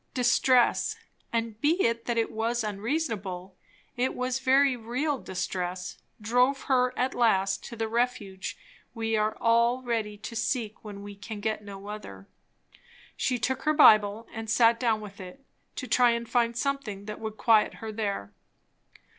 [0.15, 0.95] Distress,
[1.31, 3.55] and be it that it was unreasonable,
[3.95, 8.57] it was very real distress, drove her at last to the refuge
[8.95, 12.27] we all are ready to seek when we can get no other.
[13.15, 15.45] She took her Bible and sat down with it,
[15.75, 18.33] to try to find something that would quiet her there.